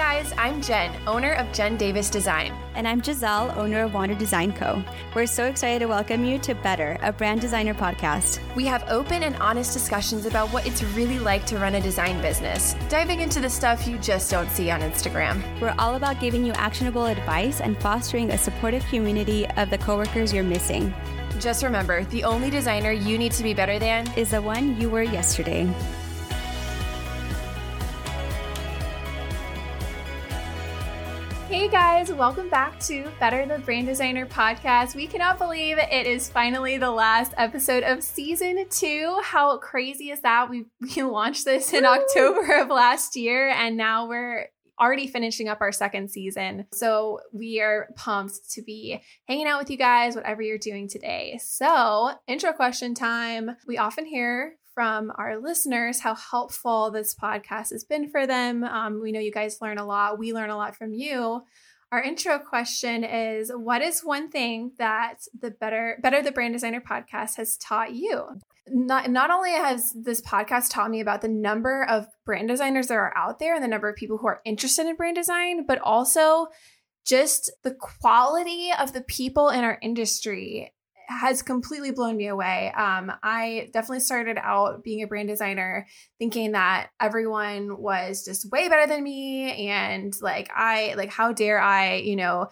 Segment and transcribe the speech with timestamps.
[0.00, 2.54] guys, I'm Jen, owner of Jen Davis Design.
[2.74, 4.82] And I'm Giselle, owner of Wander Design Co.
[5.14, 8.40] We're so excited to welcome you to Better, a brand designer podcast.
[8.56, 12.18] We have open and honest discussions about what it's really like to run a design
[12.22, 15.42] business, diving into the stuff you just don't see on Instagram.
[15.60, 20.32] We're all about giving you actionable advice and fostering a supportive community of the coworkers
[20.32, 20.94] you're missing.
[21.38, 24.88] Just remember the only designer you need to be better than is the one you
[24.88, 25.70] were yesterday.
[31.70, 34.96] Guys, welcome back to Better the Brand Designer podcast.
[34.96, 39.16] We cannot believe it is finally the last episode of season two.
[39.22, 40.50] How crazy is that?
[40.50, 40.64] We,
[40.96, 41.90] we launched this in Woo!
[41.90, 44.48] October of last year and now we're
[44.80, 46.66] already finishing up our second season.
[46.72, 51.38] So we are pumped to be hanging out with you guys, whatever you're doing today.
[51.40, 53.50] So, intro question time.
[53.68, 58.64] We often hear from our listeners how helpful this podcast has been for them.
[58.64, 60.18] Um, we know you guys learn a lot.
[60.18, 61.42] We learn a lot from you.
[61.92, 66.80] Our intro question is What is one thing that the Better Better the Brand Designer
[66.80, 68.28] podcast has taught you?
[68.68, 72.94] Not, not only has this podcast taught me about the number of brand designers that
[72.94, 75.80] are out there and the number of people who are interested in brand design, but
[75.80, 76.46] also
[77.04, 80.72] just the quality of the people in our industry
[81.10, 82.72] has completely blown me away.
[82.76, 85.86] Um, I definitely started out being a brand designer
[86.18, 89.68] thinking that everyone was just way better than me.
[89.68, 92.48] And like, I, like, how dare I, you know,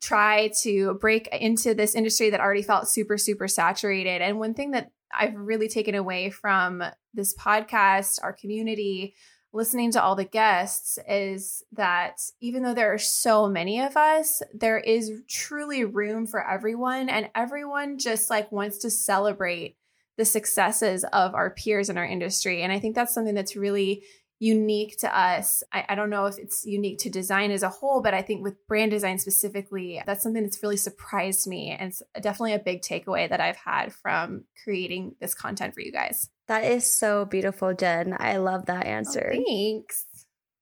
[0.00, 4.22] try to break into this industry that already felt super, super saturated.
[4.22, 9.14] And one thing that I've really taken away from this podcast, our community,
[9.52, 14.42] listening to all the guests is that even though there are so many of us,
[14.52, 17.08] there is truly room for everyone.
[17.08, 19.76] And everyone just like wants to celebrate
[20.16, 22.62] the successes of our peers in our industry.
[22.62, 24.02] And I think that's something that's really
[24.38, 25.62] unique to us.
[25.72, 28.42] I, I, don't know if it's unique to design as a whole, but I think
[28.42, 31.70] with brand design specifically, that's something that's really surprised me.
[31.70, 35.90] And it's definitely a big takeaway that I've had from creating this content for you
[35.90, 36.28] guys.
[36.48, 38.14] That is so beautiful, Jen.
[38.18, 39.32] I love that oh, answer.
[39.34, 40.04] Oh, thanks.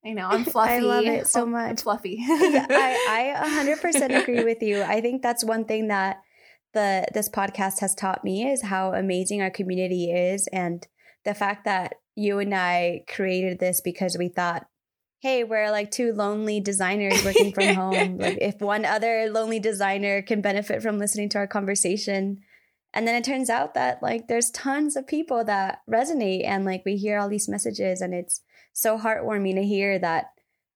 [0.06, 0.72] I know I'm fluffy.
[0.74, 1.70] I love it so much.
[1.70, 2.18] I'm fluffy.
[2.20, 4.82] yeah, I, I 100% agree with you.
[4.82, 6.18] I think that's one thing that
[6.74, 10.86] the this podcast has taught me is how amazing our community is, and
[11.24, 14.66] the fact that you and I created this because we thought,
[15.20, 18.18] hey, we're like two lonely designers working from home.
[18.18, 22.40] Like if one other lonely designer can benefit from listening to our conversation.
[22.92, 26.82] And then it turns out that like there's tons of people that resonate and like
[26.84, 28.42] we hear all these messages and it's
[28.72, 30.33] so heartwarming to hear that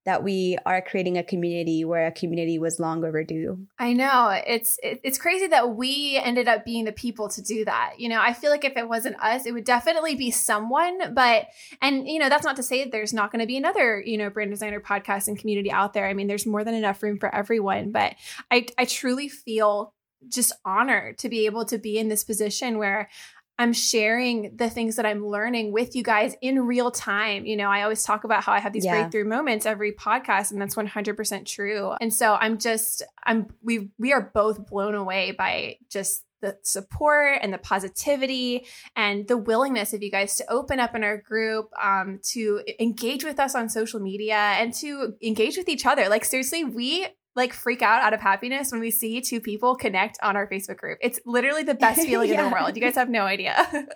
[0.09, 3.67] that we are creating a community where a community was long overdue.
[3.79, 4.31] I know.
[4.47, 7.97] It's it's crazy that we ended up being the people to do that.
[7.99, 11.49] You know, I feel like if it wasn't us, it would definitely be someone, but
[11.83, 14.31] and you know, that's not to say there's not going to be another, you know,
[14.31, 16.07] brand designer podcast and community out there.
[16.07, 18.15] I mean, there's more than enough room for everyone, but
[18.51, 19.93] I I truly feel
[20.27, 23.11] just honored to be able to be in this position where
[23.59, 27.45] I'm sharing the things that I'm learning with you guys in real time.
[27.45, 29.01] You know, I always talk about how I have these yeah.
[29.01, 31.93] breakthrough moments every podcast and that's 100% true.
[32.01, 37.39] And so I'm just I'm we we are both blown away by just the support
[37.43, 41.73] and the positivity and the willingness of you guys to open up in our group
[41.83, 46.25] um, to engage with us on social media and to engage with each other like
[46.25, 47.07] seriously we
[47.39, 50.77] like freak out out of happiness when we see two people connect on our Facebook
[50.77, 50.99] group.
[51.01, 52.41] It's literally the best feeling yeah.
[52.41, 52.77] in the world.
[52.77, 53.57] You guys have no idea.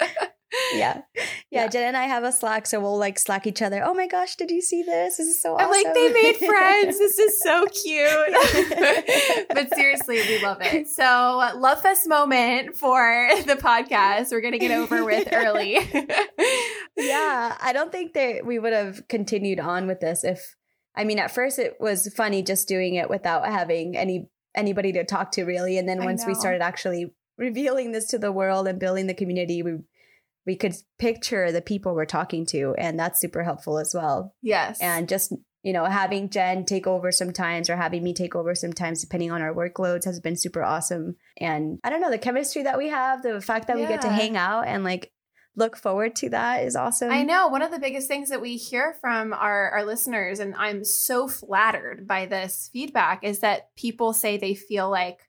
[0.72, 1.02] yeah.
[1.14, 1.22] yeah.
[1.50, 1.66] Yeah.
[1.66, 3.82] Jen and I have a Slack, so we'll like Slack each other.
[3.84, 5.16] Oh my gosh, did you see this?
[5.16, 5.66] This is so awesome.
[5.66, 6.98] I'm like, they made friends.
[6.98, 9.48] this is so cute.
[9.50, 10.88] but seriously, we love it.
[10.88, 14.30] So, Love Fest moment for the podcast.
[14.30, 15.78] We're going to get over with early.
[16.96, 17.56] yeah.
[17.60, 20.54] I don't think that we would have continued on with this if
[20.94, 25.04] I mean, at first it was funny just doing it without having any anybody to
[25.04, 28.78] talk to really, and then once we started actually revealing this to the world and
[28.78, 29.78] building the community, we
[30.44, 34.34] we could picture the people we're talking to, and that's super helpful as well.
[34.42, 35.32] Yes, and just
[35.62, 39.40] you know having Jen take over sometimes or having me take over sometimes depending on
[39.40, 41.16] our workloads has been super awesome.
[41.38, 43.84] And I don't know the chemistry that we have, the fact that yeah.
[43.84, 45.10] we get to hang out and like
[45.56, 47.10] look forward to that is awesome.
[47.10, 47.48] I know.
[47.48, 51.28] One of the biggest things that we hear from our, our listeners, and I'm so
[51.28, 55.28] flattered by this feedback, is that people say they feel like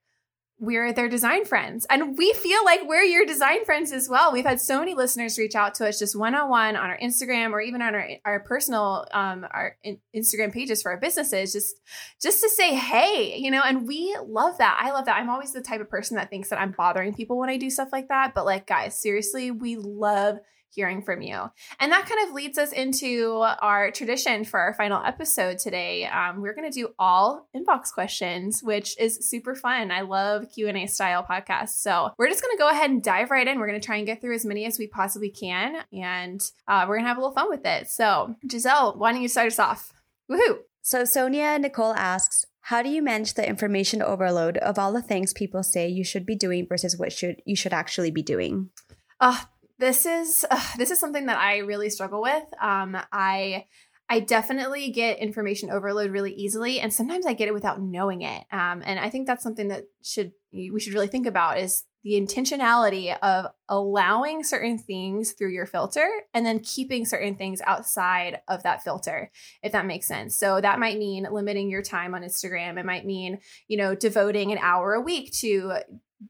[0.64, 1.86] we're their design friends.
[1.90, 4.32] And we feel like we're your design friends as well.
[4.32, 6.98] We've had so many listeners reach out to us just one on one on our
[7.00, 9.76] Instagram or even on our, our personal um, our
[10.16, 11.82] Instagram pages for our businesses, just
[12.22, 13.62] just to say hey, you know.
[13.62, 14.80] And we love that.
[14.82, 15.18] I love that.
[15.18, 17.70] I'm always the type of person that thinks that I'm bothering people when I do
[17.70, 18.34] stuff like that.
[18.34, 20.38] But like, guys, seriously, we love
[20.74, 21.50] hearing from you.
[21.80, 26.06] And that kind of leads us into our tradition for our final episode today.
[26.06, 29.92] Um, we're going to do all inbox questions, which is super fun.
[29.92, 31.82] I love Q&A style podcasts.
[31.82, 33.60] So we're just going to go ahead and dive right in.
[33.60, 35.84] We're going to try and get through as many as we possibly can.
[35.94, 37.88] And uh, we're going to have a little fun with it.
[37.88, 39.94] So Giselle, why don't you start us off?
[40.30, 40.60] Woohoo!
[40.82, 45.34] So Sonia Nicole asks, how do you manage the information overload of all the things
[45.34, 48.70] people say you should be doing versus what should you should actually be doing?
[49.20, 49.42] Uh,
[49.80, 52.44] this is uh, this is something that I really struggle with.
[52.62, 53.66] Um, I
[54.10, 58.44] I definitely get information overload really easily, and sometimes I get it without knowing it.
[58.52, 62.20] Um, and I think that's something that should we should really think about is the
[62.20, 68.62] intentionality of allowing certain things through your filter and then keeping certain things outside of
[68.64, 69.32] that filter
[69.64, 73.06] if that makes sense so that might mean limiting your time on instagram it might
[73.06, 75.74] mean you know devoting an hour a week to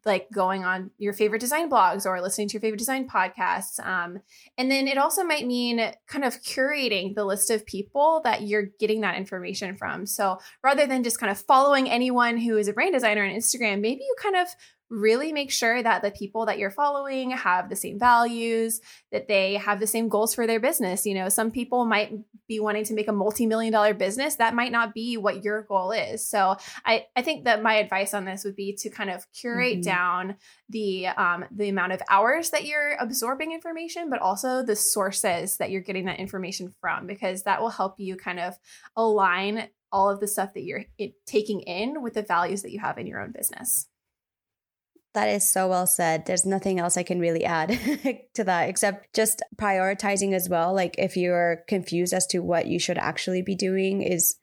[0.06, 3.80] like going on your favorite design blogs or listening to your favorite design podcasts.
[3.86, 4.20] Um,
[4.58, 8.68] and then it also might mean kind of curating the list of people that you're
[8.80, 10.06] getting that information from.
[10.06, 13.82] So rather than just kind of following anyone who is a brand designer on Instagram,
[13.82, 14.48] maybe you kind of
[14.90, 18.82] really make sure that the people that you're following have the same values,
[19.12, 21.06] that they have the same goals for their business.
[21.06, 22.14] You know, some people might
[22.48, 24.36] be wanting to make a multi-million dollar business.
[24.36, 26.28] That might not be what your goal is.
[26.28, 29.80] So I, I think that my advice on this would be to kind of curate
[29.80, 29.82] mm-hmm.
[29.82, 30.36] down
[30.70, 35.72] the um, the amount of hours that you're absorbing information, but also the sources that
[35.72, 38.56] you're getting that information from, because that will help you kind of
[38.96, 40.86] align all of the stuff that you're
[41.28, 43.88] taking in with the values that you have in your own business.
[45.14, 46.26] That is so well said.
[46.26, 47.70] There's nothing else I can really add
[48.34, 50.74] to that except just prioritizing as well.
[50.74, 54.36] Like if you're confused as to what you should actually be doing is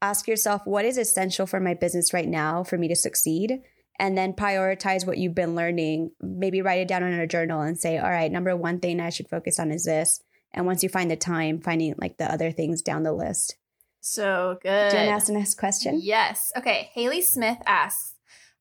[0.00, 3.60] ask yourself what is essential for my business right now for me to succeed
[3.98, 6.10] and then prioritize what you've been learning.
[6.20, 9.10] Maybe write it down in a journal and say, "All right, number one thing I
[9.10, 10.20] should focus on is this."
[10.52, 13.56] And once you find the time, finding like the other things down the list.
[14.00, 14.90] So good.
[14.90, 15.98] Do you want to ask the next question?
[16.00, 16.52] Yes.
[16.56, 16.90] Okay.
[16.94, 18.14] Haley Smith asks,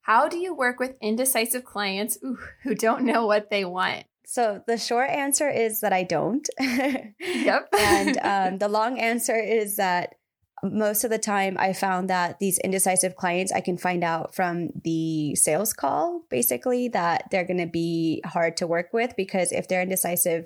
[0.05, 4.03] how do you work with indecisive clients ooh, who don't know what they want?
[4.27, 6.47] So the short answer is that I don't.
[6.59, 7.67] yep.
[7.79, 10.13] and um, the long answer is that
[10.61, 14.69] most of the time I found that these indecisive clients, I can find out from
[14.83, 19.67] the sales call, basically, that they're going to be hard to work with because if
[19.67, 20.45] they're indecisive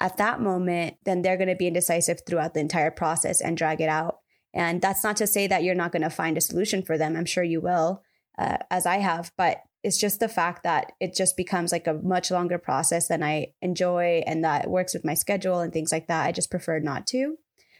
[0.00, 3.80] at that moment, then they're going to be indecisive throughout the entire process and drag
[3.80, 4.18] it out.
[4.52, 7.16] And that's not to say that you're not going to find a solution for them.
[7.16, 8.02] I'm sure you will
[8.38, 11.94] uh, as I have, but it's just the fact that it just becomes like a
[11.94, 16.08] much longer process than I enjoy and that works with my schedule and things like
[16.08, 16.26] that.
[16.26, 17.36] I just prefer not to.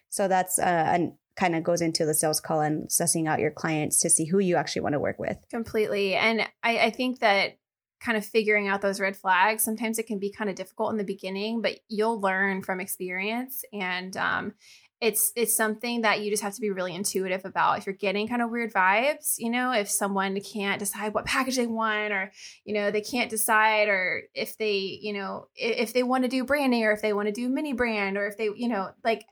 [0.09, 3.51] So that's uh, and kind of goes into the sales call and sussing out your
[3.51, 5.39] clients to see who you actually want to work with.
[5.51, 6.15] Completely.
[6.15, 7.59] And I, I think that
[8.01, 10.99] kind of figuring out those red flags sometimes it can be kind of difficult in
[10.99, 14.55] the beginning but you'll learn from experience and um,
[15.01, 17.79] it's it's something that you just have to be really intuitive about.
[17.79, 21.57] If you're getting kind of weird vibes you know if someone can't decide what package
[21.57, 22.33] they want or
[22.65, 26.45] you know they can't decide or if they you know if they want to do
[26.45, 29.25] branding or if they want to do mini brand or if they you know like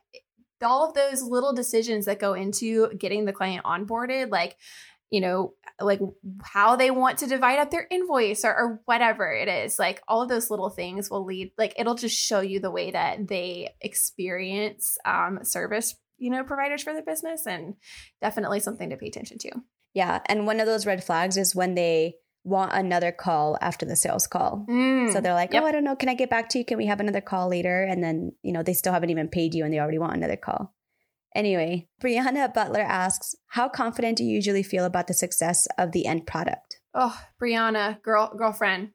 [0.63, 4.55] all of those little decisions that go into getting the client onboarded like
[5.09, 5.99] you know, like
[6.43, 9.79] how they want to divide up their invoice or, or, whatever it is.
[9.79, 12.91] Like all of those little things will lead, like it'll just show you the way
[12.91, 17.75] that they experience um, service, you know, providers for their business and
[18.21, 19.51] definitely something to pay attention to.
[19.93, 20.19] Yeah.
[20.25, 24.25] And one of those red flags is when they want another call after the sales
[24.25, 24.65] call.
[24.69, 25.63] Mm, so they're like, yep.
[25.63, 25.95] oh, I don't know.
[25.95, 26.65] Can I get back to you?
[26.65, 27.83] Can we have another call later?
[27.83, 30.37] And then, you know, they still haven't even paid you and they already want another
[30.37, 30.73] call.
[31.37, 36.07] Anyway, Brianna Butler asks, How confident do you usually feel about the success of the
[36.07, 36.79] end product?
[36.95, 38.93] Oh, Brianna, girl, girlfriend.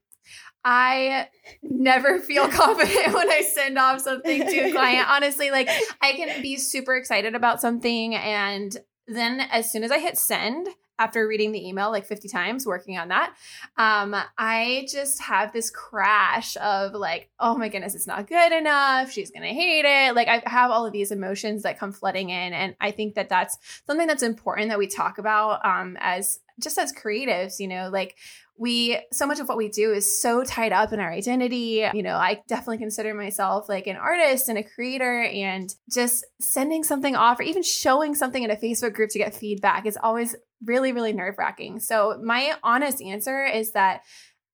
[0.64, 1.28] I
[1.62, 5.08] never feel confident when I send off something to a client.
[5.08, 5.68] Honestly, like
[6.00, 10.66] I can be super excited about something and then as soon as I hit send,
[11.02, 13.34] after reading the email like 50 times working on that
[13.76, 19.10] um i just have this crash of like oh my goodness it's not good enough
[19.10, 22.52] she's gonna hate it like i have all of these emotions that come flooding in
[22.52, 26.78] and i think that that's something that's important that we talk about um as just
[26.78, 28.14] as creatives you know like
[28.62, 31.84] we so much of what we do is so tied up in our identity.
[31.92, 36.84] You know, I definitely consider myself like an artist and a creator and just sending
[36.84, 40.36] something off or even showing something in a Facebook group to get feedback is always
[40.64, 41.80] really, really nerve wracking.
[41.80, 44.02] So, my honest answer is that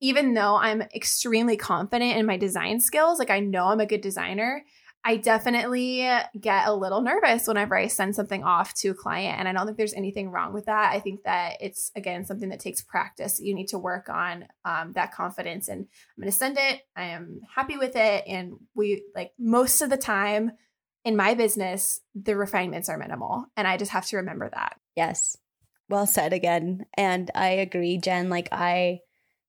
[0.01, 4.01] even though I'm extremely confident in my design skills, like I know I'm a good
[4.01, 4.65] designer,
[5.05, 6.07] I definitely
[6.39, 9.39] get a little nervous whenever I send something off to a client.
[9.39, 10.93] And I don't think there's anything wrong with that.
[10.93, 13.41] I think that it's, again, something that takes practice.
[13.41, 15.69] You need to work on um, that confidence.
[15.69, 16.83] And I'm going to send it.
[16.97, 18.25] I am happy with it.
[18.27, 20.53] And we, like, most of the time
[21.05, 23.47] in my business, the refinements are minimal.
[23.57, 24.79] And I just have to remember that.
[24.97, 25.39] Yes.
[25.89, 26.87] Well said again.
[26.97, 28.29] And I agree, Jen.
[28.29, 29.01] Like, I,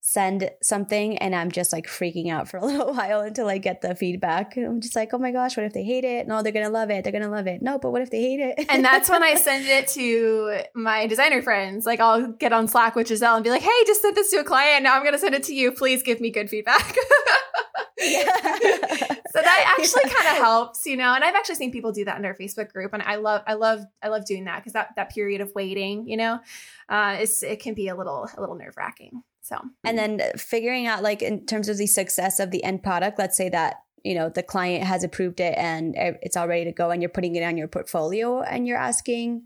[0.01, 3.81] send something and I'm just like freaking out for a little while until I get
[3.81, 4.55] the feedback.
[4.57, 6.27] I'm just like, oh my gosh, what if they hate it?
[6.27, 7.03] No, they're gonna love it.
[7.03, 7.61] They're gonna love it.
[7.61, 8.65] No, but what if they hate it?
[8.69, 11.85] and that's when I send it to my designer friends.
[11.85, 14.37] Like I'll get on Slack with Giselle and be like, hey, just sent this to
[14.37, 14.83] a client.
[14.83, 15.71] Now I'm gonna send it to you.
[15.71, 16.95] Please give me good feedback.
[19.39, 21.13] so that actually kind of helps, you know.
[21.13, 23.53] And I've actually seen people do that in our Facebook group, and I love, I
[23.53, 26.39] love, I love doing that because that that period of waiting, you know,
[26.89, 29.23] uh, it's it can be a little a little nerve wracking.
[29.41, 33.17] So, and then figuring out like in terms of the success of the end product,
[33.17, 36.71] let's say that you know the client has approved it and it's all ready to
[36.71, 39.43] go and you're putting it on your portfolio and you're asking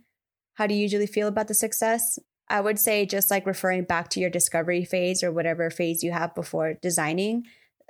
[0.56, 2.20] how do you usually feel about the success
[2.50, 6.12] i would say just like referring back to your discovery phase or whatever phase you
[6.12, 7.44] have before designing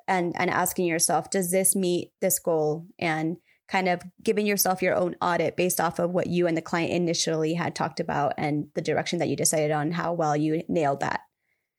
[0.08, 4.96] and and asking yourself does this meet this goal and kind of giving yourself your
[4.96, 8.68] own audit based off of what you and the client initially had talked about and
[8.76, 11.22] the direction that you decided on how well you nailed that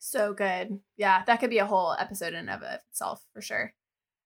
[0.04, 0.80] so good.
[0.96, 3.72] Yeah, that could be a whole episode in of itself for sure.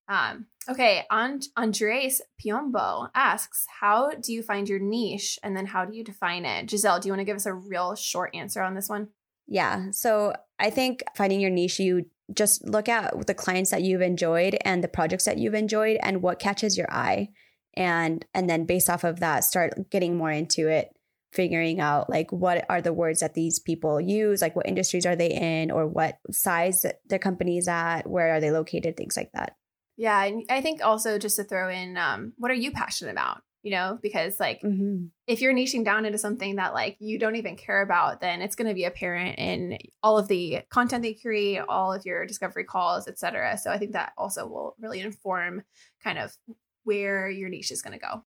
[0.08, 5.84] Um, okay, and Andres Piombo asks, "How do you find your niche, and then how
[5.84, 8.62] do you define it?" Giselle, do you want to give us a real short answer
[8.62, 9.08] on this one?
[9.46, 14.02] Yeah, so I think finding your niche, you just look at the clients that you've
[14.02, 17.28] enjoyed and the projects that you've enjoyed, and what catches your eye,
[17.74, 20.90] and and then based off of that, start getting more into it
[21.30, 24.40] figuring out like what are the words that these people use?
[24.40, 28.06] Like what industries are they in or what size their company's at?
[28.06, 28.96] Where are they located?
[28.96, 29.54] Things like that.
[29.98, 33.42] Yeah and i think also just to throw in um, what are you passionate about
[33.62, 35.06] you know because like mm-hmm.
[35.26, 38.54] if you're niching down into something that like you don't even care about then it's
[38.54, 42.26] going to be apparent in all of the content that you create all of your
[42.26, 45.62] discovery calls etc so i think that also will really inform
[46.02, 46.36] kind of
[46.84, 48.24] where your niche is going to go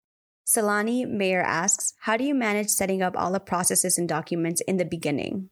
[0.47, 4.77] Salani Mayer asks, How do you manage setting up all the processes and documents in
[4.77, 5.49] the beginning?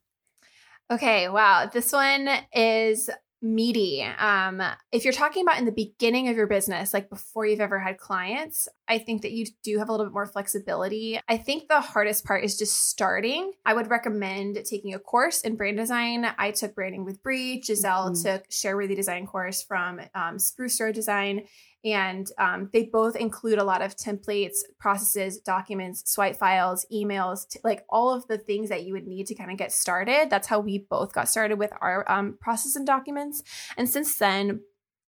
[0.89, 1.69] Okay, wow.
[1.71, 3.09] This one is
[3.41, 4.03] meaty.
[4.03, 7.79] Um, if you're talking about in the beginning of your business, like before you've ever
[7.79, 11.19] had clients, I think that you do have a little bit more flexibility.
[11.27, 13.53] I think the hardest part is just starting.
[13.65, 16.25] I would recommend taking a course in brand design.
[16.37, 17.61] I took branding with Bree.
[17.61, 18.23] Giselle mm-hmm.
[18.23, 21.45] took Shareworthy Design course from um, Spruce Road Design.
[21.83, 27.59] And um, they both include a lot of templates, processes, documents, swipe files, emails, t-
[27.63, 30.31] like all of the things that you would need to kind of get started.
[30.31, 33.43] That's how we both got started with our um, process and documents.
[33.77, 34.61] And since then,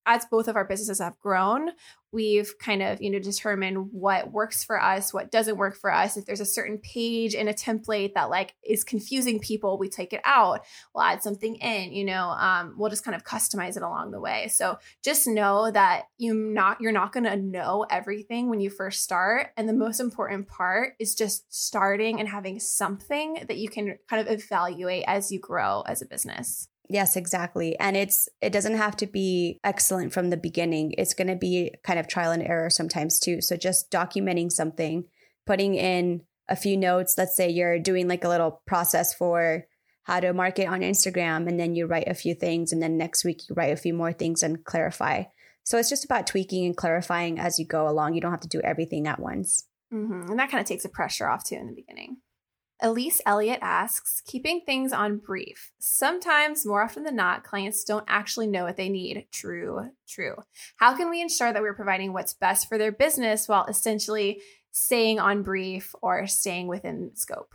[0.07, 1.71] as both of our businesses have grown,
[2.11, 6.15] we've kind of you know determined what works for us what doesn't work for us.
[6.17, 10.13] If there's a certain page in a template that like is confusing people we take
[10.13, 10.61] it out.
[10.95, 14.21] We'll add something in you know um, we'll just kind of customize it along the
[14.21, 14.47] way.
[14.47, 19.03] So just know that you not you're not going to know everything when you first
[19.03, 19.47] start.
[19.57, 24.25] And the most important part is just starting and having something that you can kind
[24.25, 27.77] of evaluate as you grow as a business Yes, exactly.
[27.79, 30.93] And it's it doesn't have to be excellent from the beginning.
[30.97, 33.41] It's going to be kind of trial and error sometimes too.
[33.41, 35.05] So just documenting something,
[35.45, 39.65] putting in a few notes, let's say you're doing like a little process for
[40.03, 43.25] how to market on Instagram and then you write a few things and then next
[43.25, 45.23] week you write a few more things and clarify.
[45.65, 48.13] So it's just about tweaking and clarifying as you go along.
[48.13, 49.65] You don't have to do everything at once.
[49.93, 50.31] Mm-hmm.
[50.31, 52.17] And that kind of takes the pressure off too in the beginning.
[52.79, 55.71] Elise Elliott asks, keeping things on brief.
[55.79, 59.27] Sometimes, more often than not, clients don't actually know what they need.
[59.31, 60.35] True, true.
[60.75, 64.41] How can we ensure that we're providing what's best for their business while essentially
[64.71, 67.53] staying on brief or staying within scope?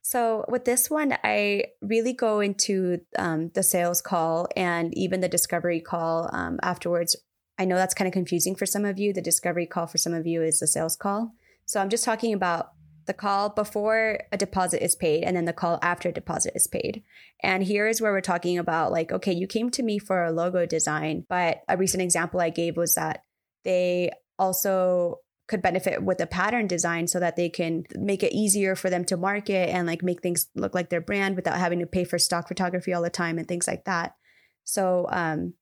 [0.00, 5.28] So, with this one, I really go into um, the sales call and even the
[5.28, 7.16] discovery call um, afterwards.
[7.58, 9.12] I know that's kind of confusing for some of you.
[9.12, 11.32] The discovery call for some of you is the sales call.
[11.64, 12.70] So, I'm just talking about
[13.06, 16.66] the call before a deposit is paid and then the call after a deposit is
[16.66, 17.02] paid.
[17.42, 20.32] And here is where we're talking about like, okay, you came to me for a
[20.32, 23.22] logo design, but a recent example I gave was that
[23.64, 28.74] they also could benefit with a pattern design so that they can make it easier
[28.74, 31.86] for them to market and like make things look like their brand without having to
[31.86, 34.16] pay for stock photography all the time and things like that.
[34.64, 35.54] So um,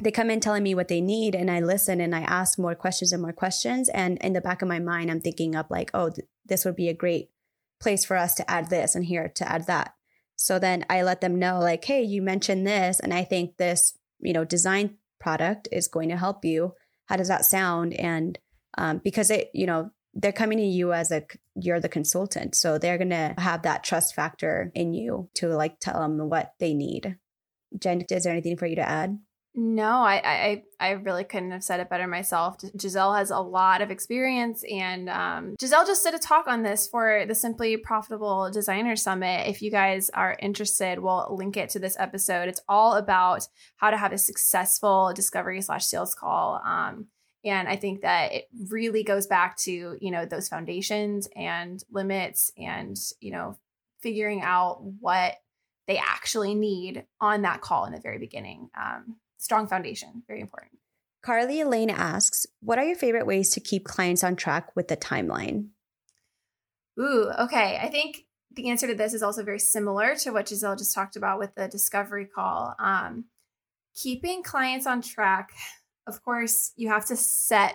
[0.00, 2.74] they come in telling me what they need and I listen and I ask more
[2.74, 3.88] questions and more questions.
[3.88, 6.76] And in the back of my mind, I'm thinking up like, oh, th- this would
[6.76, 7.30] be a great
[7.80, 9.94] place for us to add this and here to add that.
[10.36, 13.98] So then I let them know like, hey, you mentioned this and I think this,
[14.20, 16.74] you know, design product is going to help you.
[17.06, 17.92] How does that sound?
[17.94, 18.38] And
[18.76, 21.22] um, because it, you know, they're coming to you as a
[21.54, 26.00] you're the consultant so they're gonna have that trust factor in you to like tell
[26.00, 27.18] them what they need
[27.78, 29.18] jen is there anything for you to add
[29.60, 32.58] no, I, I I really couldn't have said it better myself.
[32.80, 36.86] Giselle has a lot of experience, and um, Giselle just did a talk on this
[36.86, 39.48] for the Simply Profitable Designer Summit.
[39.48, 42.48] If you guys are interested, we'll link it to this episode.
[42.48, 43.48] It's all about
[43.78, 46.62] how to have a successful discovery slash sales call.
[46.64, 47.08] Um,
[47.44, 52.52] and I think that it really goes back to you know those foundations and limits,
[52.56, 53.58] and you know
[54.02, 55.34] figuring out what
[55.88, 58.68] they actually need on that call in the very beginning.
[58.80, 60.72] Um, strong foundation, very important.
[61.22, 64.96] Carly Elaine asks, What are your favorite ways to keep clients on track with the
[64.96, 65.68] timeline?
[67.00, 67.80] Ooh, okay.
[67.82, 71.16] I think the answer to this is also very similar to what Giselle just talked
[71.16, 72.74] about with the discovery call.
[72.78, 73.24] Um,
[73.96, 75.50] keeping clients on track,
[76.06, 77.74] of course, you have to set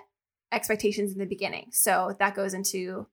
[0.51, 1.69] expectations in the beginning.
[1.71, 3.07] So that goes into,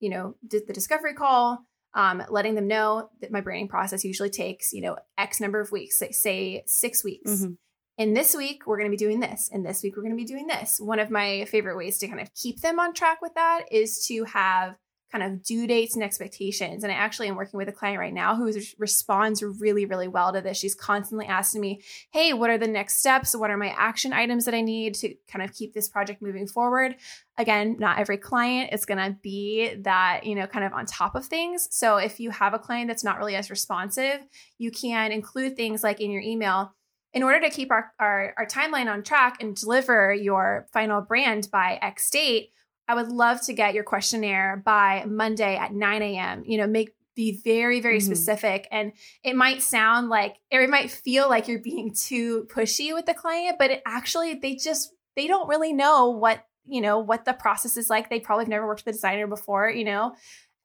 [0.00, 1.64] you know, the discovery call,
[1.94, 5.72] um, letting them know that my branding process usually takes, you know, X number of
[5.72, 7.30] weeks, say, say six weeks.
[7.30, 7.52] Mm-hmm
[7.98, 10.16] in this week we're going to be doing this and this week we're going to
[10.16, 13.20] be doing this one of my favorite ways to kind of keep them on track
[13.20, 14.76] with that is to have
[15.10, 16.84] kind of due dates and expectations.
[16.84, 20.32] And i actually am working with a client right now who responds really really well
[20.32, 20.58] to this.
[20.58, 23.34] She's constantly asking me hey what are the next steps?
[23.34, 26.46] What are my action items that i need to kind of keep this project moving
[26.46, 26.96] forward?
[27.36, 31.14] Again not every client is going to be that you know kind of on top
[31.14, 31.68] of things.
[31.70, 34.20] So if you have a client that's not really as responsive
[34.58, 36.74] you can include things like in your email
[37.14, 41.48] in order to keep our, our, our timeline on track and deliver your final brand
[41.50, 42.50] by X date,
[42.88, 46.42] I would love to get your questionnaire by Monday at 9 a.m.
[46.46, 48.06] You know, make be very, very mm-hmm.
[48.06, 48.68] specific.
[48.70, 48.92] And
[49.24, 53.12] it might sound like, or it might feel like you're being too pushy with the
[53.14, 57.32] client, but it actually, they just, they don't really know what, you know, what the
[57.32, 58.08] process is like.
[58.08, 60.14] They probably have never worked with a designer before, you know?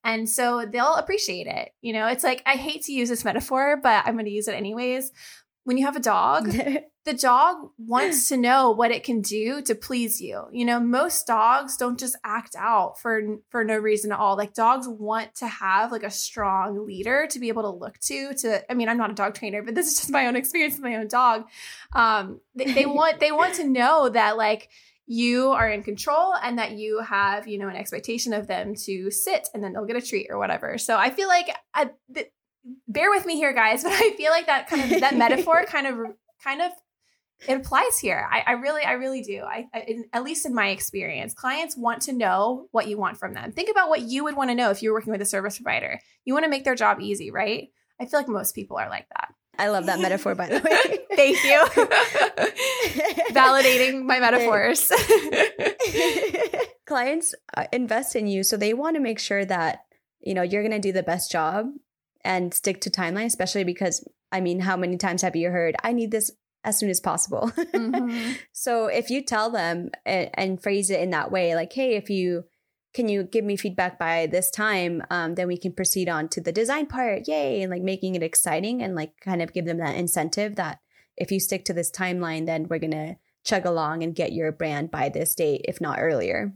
[0.03, 1.71] And so they'll appreciate it.
[1.81, 4.47] You know, it's like, I hate to use this metaphor, but I'm going to use
[4.47, 5.11] it anyways
[5.63, 6.51] when you have a dog,
[7.05, 10.45] the dog wants to know what it can do to please you.
[10.51, 14.37] You know, most dogs don't just act out for for no reason at all.
[14.37, 18.33] Like dogs want to have like a strong leader to be able to look to
[18.35, 20.75] to I mean, I'm not a dog trainer, but this is just my own experience
[20.75, 21.45] with my own dog.
[21.93, 24.69] Um they, they want they want to know that like
[25.05, 29.11] you are in control and that you have you know an expectation of them to
[29.11, 32.31] sit and then they'll get a treat or whatever so i feel like I, th-
[32.87, 35.87] bear with me here, guys, but I feel like that kind of that metaphor kind
[35.87, 35.97] of
[36.43, 36.71] kind of
[37.47, 38.25] it applies here.
[38.31, 39.41] I, I really, I really do.
[39.41, 43.17] I, I in, at least in my experience, clients want to know what you want
[43.17, 43.51] from them.
[43.51, 45.99] Think about what you would want to know if you're working with a service provider.
[46.23, 47.69] You want to make their job easy, right?
[47.99, 49.33] I feel like most people are like that.
[49.57, 50.99] I love that metaphor, by the way.
[51.15, 51.63] Thank you.
[53.33, 54.91] Validating my metaphors.
[56.85, 59.85] Clients uh, invest in you, so they want to make sure that
[60.21, 61.67] you know you're going to do the best job
[62.23, 65.93] and stick to timeline, especially because I mean, how many times have you heard, I
[65.93, 66.31] need this
[66.63, 67.51] as soon as possible?
[67.55, 68.33] Mm-hmm.
[68.51, 72.09] so if you tell them and, and, phrase it in that way, like, hey, if
[72.09, 72.45] you
[72.93, 76.41] can you give me feedback by this time, um, then we can proceed on to
[76.41, 77.27] the design part.
[77.27, 77.61] Yay.
[77.61, 80.79] And like making it exciting and like kind of give them that incentive that
[81.17, 84.51] if you stick to this timeline, then we're going to chug along and get your
[84.51, 86.53] brand by this date, if not earlier.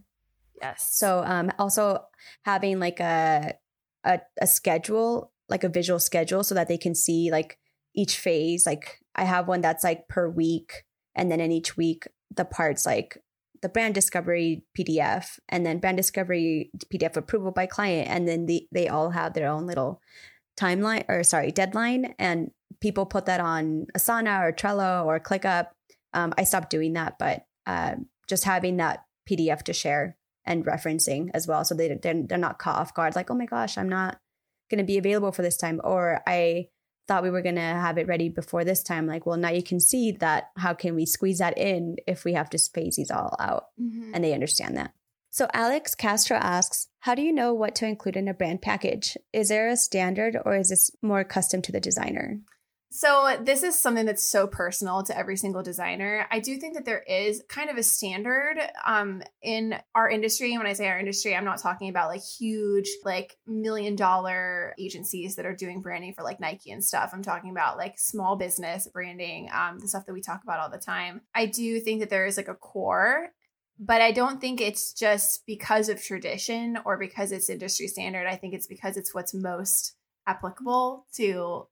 [0.61, 0.87] Yes.
[0.91, 2.03] So um, also
[2.43, 3.55] having like a,
[4.03, 7.57] a, a schedule like a visual schedule so that they can see like
[7.95, 8.65] each phase.
[8.65, 10.83] Like I have one that's like per week,
[11.15, 13.17] and then in each week the parts like
[13.61, 18.67] the brand discovery PDF and then brand discovery PDF approval by client, and then the,
[18.71, 20.01] they all have their own little
[20.59, 25.67] timeline or sorry deadline, and people put that on Asana or Trello or ClickUp.
[26.13, 27.95] Um, I stopped doing that, but uh,
[28.27, 32.59] just having that PDF to share and referencing as well, so they they're, they're not
[32.59, 33.15] caught off guard.
[33.15, 34.19] Like, oh my gosh, I'm not
[34.69, 36.67] going to be available for this time or i
[37.07, 39.63] thought we were going to have it ready before this time like well now you
[39.63, 43.11] can see that how can we squeeze that in if we have to space these
[43.11, 43.67] all out?
[43.81, 44.11] Mm-hmm.
[44.13, 44.91] and they understand that.
[45.29, 49.17] So alex castro asks how do you know what to include in a brand package?
[49.31, 52.39] Is there a standard or is this more custom to the designer
[52.89, 56.25] so, this is something that's so personal to every single designer.
[56.31, 60.51] I do think that there is kind of a standard um, in our industry.
[60.51, 64.73] And when I say our industry, I'm not talking about like huge, like million dollar
[64.79, 67.11] agencies that are doing branding for like Nike and stuff.
[67.13, 70.69] I'm talking about like small business branding, um, the stuff that we talk about all
[70.69, 71.21] the time.
[71.35, 73.29] I do think that there is like a core
[73.79, 78.25] but I don't think it's just because of tradition or because it's industry standard.
[78.25, 79.95] I think it's because it's what's most
[80.25, 81.67] applicable to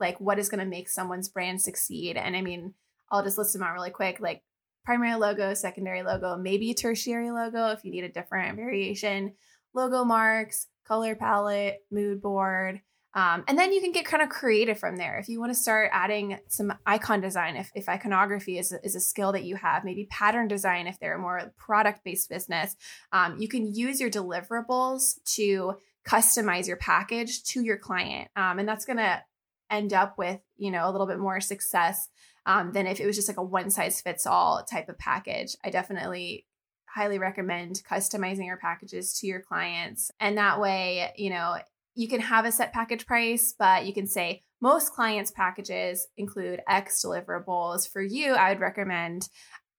[0.00, 2.16] like what is going to make someone's brand succeed.
[2.16, 2.74] And I mean,
[3.10, 4.42] I'll just list them out really quick like
[4.84, 9.34] primary logo, secondary logo, maybe tertiary logo if you need a different variation,
[9.74, 12.80] logo marks, color palette, mood board.
[13.14, 15.18] Um, and then you can get kind of creative from there.
[15.18, 19.00] If you want to start adding some icon design, if, if iconography is, is a
[19.00, 22.76] skill that you have, maybe pattern design, if they're a more product based business,
[23.12, 25.74] um, you can use your deliverables to
[26.06, 28.28] customize your package to your client.
[28.36, 29.22] Um, and that's going to
[29.70, 32.08] end up with, you know, a little bit more success
[32.46, 35.56] um, than if it was just like a one size fits all type of package.
[35.64, 36.46] I definitely
[36.86, 40.10] highly recommend customizing your packages to your clients.
[40.18, 41.58] And that way, you know,
[41.94, 46.60] you can have a set package price, but you can say most clients' packages include
[46.68, 47.90] X deliverables.
[47.90, 49.28] For you, I would recommend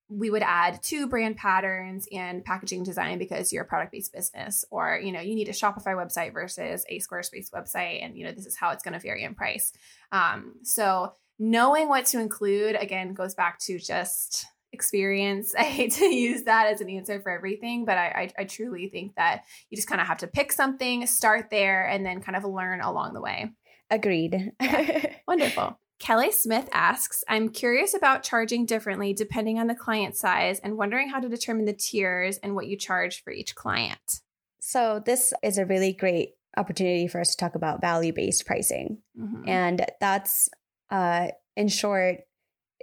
[0.09, 4.65] we would add two brand patterns and packaging design because you're a product based business
[4.71, 8.31] or you know you need a shopify website versus a squarespace website and you know
[8.31, 9.71] this is how it's going to vary in price.
[10.11, 15.53] Um, so knowing what to include again goes back to just experience.
[15.57, 18.89] I hate to use that as an answer for everything but i, I, I truly
[18.89, 22.35] think that you just kind of have to pick something start there and then kind
[22.35, 23.51] of learn along the way.
[23.91, 24.53] Agreed.
[25.27, 30.77] Wonderful Kelly Smith asks, I'm curious about charging differently depending on the client size and
[30.77, 34.21] wondering how to determine the tiers and what you charge for each client.
[34.61, 38.99] So, this is a really great opportunity for us to talk about value based pricing.
[39.19, 39.47] Mm-hmm.
[39.47, 40.49] And that's,
[40.89, 42.19] uh, in short,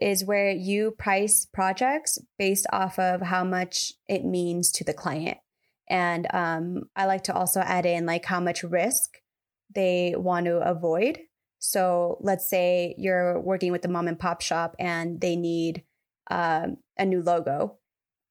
[0.01, 5.39] is where you price projects based off of how much it means to the client.
[5.89, 9.19] And um, I like to also add in like how much risk
[9.75, 11.19] they want to avoid
[11.67, 15.83] so let's say you're working with a mom and pop shop and they need
[16.31, 17.79] um, a new logo.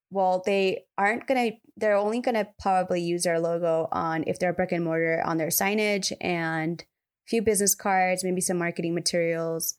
[0.09, 4.39] Well, they aren't going to, they're only going to probably use their logo on, if
[4.39, 8.95] they're brick and mortar, on their signage and a few business cards, maybe some marketing
[8.95, 9.75] materials.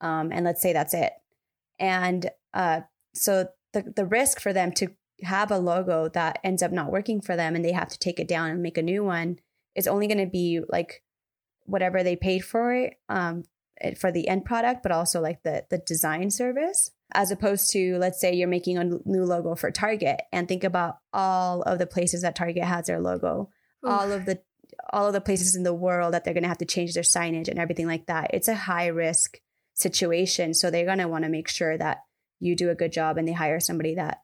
[0.00, 1.12] Um, and let's say that's it.
[1.80, 2.82] And uh,
[3.16, 4.92] so the, the risk for them to
[5.24, 8.20] have a logo that ends up not working for them and they have to take
[8.20, 9.40] it down and make a new one
[9.74, 11.01] is only going to be like
[11.64, 13.44] whatever they paid for it um,
[13.98, 18.20] for the end product, but also like the the design service, as opposed to let's
[18.20, 22.22] say you're making a new logo for Target and think about all of the places
[22.22, 23.50] that Target has their logo,
[23.84, 23.90] Oof.
[23.90, 24.40] all of the
[24.92, 27.02] all of the places in the world that they're going to have to change their
[27.02, 28.30] signage and everything like that.
[28.32, 29.38] It's a high risk
[29.74, 31.98] situation, so they're going to want to make sure that
[32.40, 34.18] you do a good job and they hire somebody that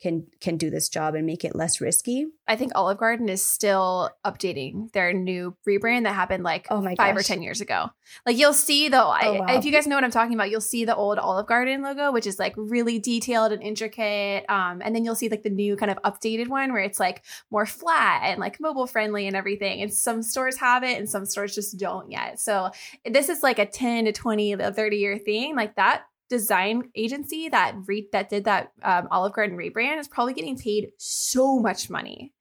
[0.00, 2.26] can can do this job and make it less risky.
[2.46, 6.94] I think Olive Garden is still updating their new rebrand that happened like oh my
[6.94, 7.24] five gosh.
[7.24, 7.90] or ten years ago.
[8.26, 9.46] Like you'll see though, oh, I, wow.
[9.56, 12.12] if you guys know what I'm talking about, you'll see the old Olive Garden logo,
[12.12, 14.44] which is like really detailed and intricate.
[14.48, 17.24] Um, and then you'll see like the new kind of updated one where it's like
[17.50, 19.80] more flat and like mobile friendly and everything.
[19.80, 22.40] And some stores have it and some stores just don't yet.
[22.40, 22.70] So
[23.04, 25.56] this is like a 10 to 20 to 30 year thing.
[25.56, 30.34] Like that design agency that re- that did that um, Olive Garden rebrand is probably
[30.34, 32.32] getting paid so much money.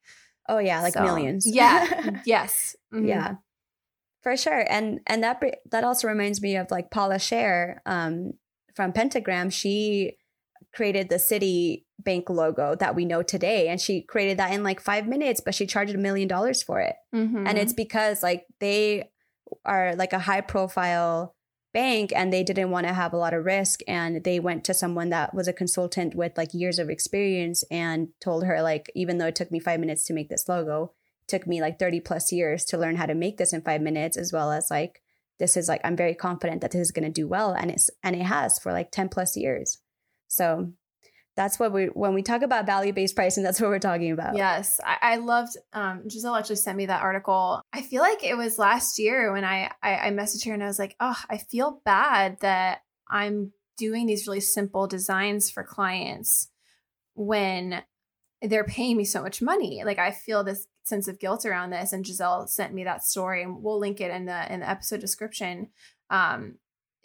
[0.50, 1.46] Oh yeah, like so, millions.
[1.46, 2.22] Yeah.
[2.26, 2.76] yes.
[2.94, 3.08] Mm-hmm.
[3.08, 3.36] Yeah.
[4.22, 4.66] For sure.
[4.70, 5.42] And and that
[5.72, 8.34] that also reminds me of like Paula Scher um,
[8.76, 9.50] from Pentagram.
[9.50, 10.18] She
[10.74, 15.08] created the Citibank logo that we know today and she created that in like 5
[15.08, 16.96] minutes but she charged a million dollars for it.
[17.14, 17.46] Mm-hmm.
[17.46, 19.12] And it's because like they
[19.66, 21.36] are like a high profile
[21.74, 24.74] bank and they didn't want to have a lot of risk and they went to
[24.74, 29.18] someone that was a consultant with like years of experience and told her like even
[29.18, 30.94] though it took me 5 minutes to make this logo
[31.28, 34.18] took me like 30 plus years to learn how to make this in 5 minutes
[34.18, 35.02] as well as like
[35.40, 37.90] this is like I'm very confident that this is going to do well and it's
[38.04, 39.80] and it has for like 10 plus years.
[40.28, 40.72] So
[41.36, 44.36] that's what we when we talk about value based pricing that's what we're talking about.
[44.36, 44.80] Yes.
[44.84, 47.62] I, I loved um, giselle actually sent me that article.
[47.74, 50.68] I feel like it was last year when I, I i messaged her and i
[50.68, 56.50] was like oh i feel bad that i'm doing these really simple designs for clients
[57.16, 57.82] when
[58.42, 59.84] they're paying me so much money.
[59.84, 63.42] Like i feel this sense of guilt around this and giselle sent me that story
[63.42, 65.70] and we'll link it in the in the episode description.
[66.10, 66.56] Um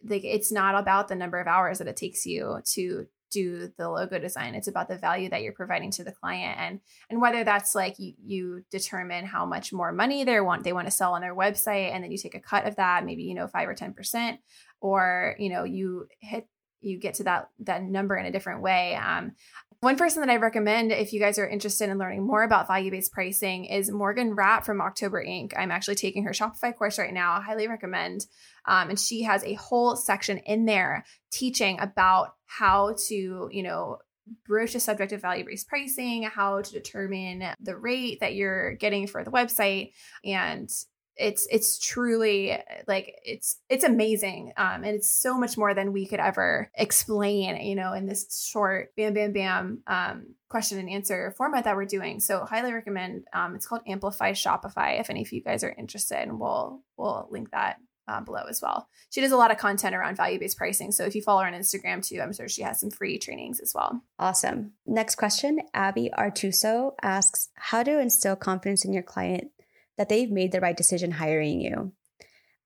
[0.05, 3.89] like it's not about the number of hours that it takes you to do the
[3.89, 4.55] logo design.
[4.55, 7.99] It's about the value that you're providing to the client and and whether that's like
[7.99, 11.35] you, you determine how much more money they want they want to sell on their
[11.35, 14.39] website and then you take a cut of that maybe you know 5 or 10%
[14.81, 16.47] or you know you hit
[16.81, 18.95] you get to that that number in a different way.
[18.95, 19.33] Um,
[19.81, 22.91] one person that I recommend if you guys are interested in learning more about value
[22.91, 25.53] based pricing is Morgan Rapp from October Inc.
[25.57, 27.35] I'm actually taking her Shopify course right now.
[27.35, 28.27] I highly recommend.
[28.65, 33.99] Um, and she has a whole section in there teaching about how to, you know,
[34.47, 39.07] broach the subject of value based pricing, how to determine the rate that you're getting
[39.07, 39.93] for the website.
[40.25, 40.69] And
[41.19, 46.07] it's it's truly like it's it's amazing um and it's so much more than we
[46.07, 51.35] could ever explain you know in this short bam bam bam um question and answer
[51.37, 52.21] format that we're doing.
[52.21, 56.19] So highly recommend um it's called amplify shopify if any of you guys are interested
[56.19, 57.77] and we'll we'll link that
[58.07, 58.89] uh, below as well.
[59.11, 61.53] She does a lot of content around value-based pricing so if you follow her on
[61.53, 64.03] instagram too i'm sure she has some free trainings as well.
[64.19, 64.73] Awesome.
[64.87, 69.51] Next question abby artuso asks how to instill confidence in your client
[69.99, 71.93] that they've made the right decision hiring you.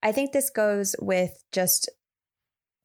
[0.02, 1.88] I think this goes with just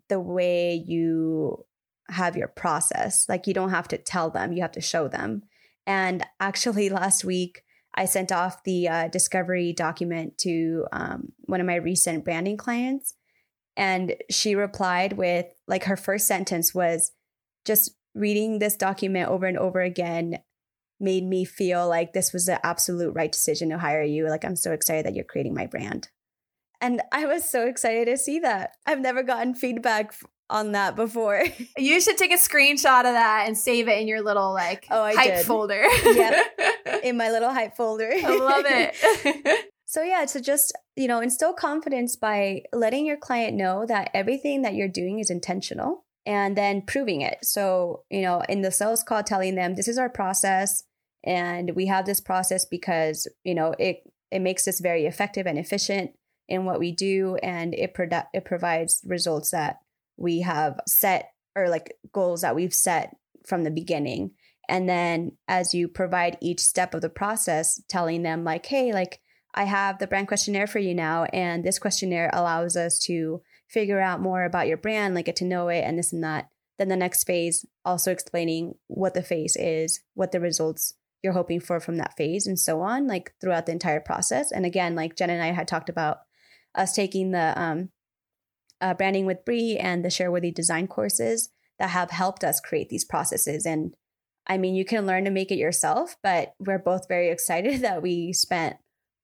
[0.10, 1.66] the way you
[2.10, 3.28] have your process.
[3.28, 5.44] Like you don't have to tell them, you have to show them.
[5.86, 11.68] And actually, last week, I sent off the uh, discovery document to um, one of
[11.68, 13.16] my recent branding clients.
[13.76, 17.12] And she replied with, like, her first sentence was
[17.66, 20.40] just reading this document over and over again
[21.00, 24.28] made me feel like this was the absolute right decision to hire you.
[24.28, 26.10] Like, I'm so excited that you're creating my brand.
[26.80, 28.72] And I was so excited to see that.
[28.86, 30.14] I've never gotten feedback
[30.50, 31.44] on that before.
[31.78, 35.02] you should take a screenshot of that and save it in your little like oh,
[35.02, 35.46] I hype did.
[35.46, 35.86] folder.
[36.06, 36.44] yeah,
[37.04, 38.12] in my little hype folder.
[38.12, 39.72] I love it.
[39.86, 44.62] so yeah, to just you know instill confidence by letting your client know that everything
[44.62, 47.38] that you're doing is intentional and then proving it.
[47.42, 50.84] So, you know, in the sales call, telling them this is our process
[51.24, 55.58] and we have this process because, you know, it, it makes us very effective and
[55.58, 56.12] efficient
[56.50, 59.78] in what we do and it, produ- it provides results that
[60.18, 63.16] we have set or like goals that we've set
[63.48, 64.32] from the beginning.
[64.68, 69.22] And then as you provide each step of the process, telling them, like, hey, like,
[69.56, 71.24] I have the brand questionnaire for you now.
[71.32, 75.46] And this questionnaire allows us to figure out more about your brand, like get to
[75.46, 76.50] know it and this and that.
[76.78, 81.60] Then the next phase, also explaining what the phase is, what the results you're hoping
[81.60, 84.52] for from that phase, and so on, like throughout the entire process.
[84.52, 86.20] And again, like Jen and I had talked about
[86.76, 87.90] us taking the um,
[88.80, 91.50] uh, branding with Brie and the Shareworthy design courses
[91.80, 93.66] that have helped us create these processes.
[93.66, 93.96] And
[94.46, 98.02] I mean, you can learn to make it yourself, but we're both very excited that
[98.02, 98.78] we spent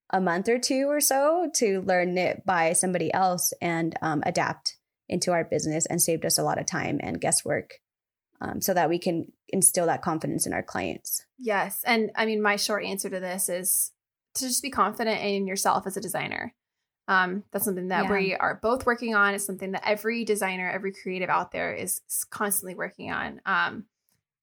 [0.10, 4.78] a month or two or so to learn it by somebody else and um, adapt
[5.10, 7.80] into our business and saved us a lot of time and guesswork
[8.42, 11.26] um, so that we can instill that confidence in our clients.
[11.40, 11.82] Yes.
[11.86, 13.92] And I mean, my short answer to this is
[14.36, 16.54] to just be confident in yourself as a designer.
[17.08, 18.12] Um, that's something that yeah.
[18.12, 19.34] we are both working on.
[19.34, 23.42] It's something that every designer, every creative out there is constantly working on.
[23.46, 23.86] Um,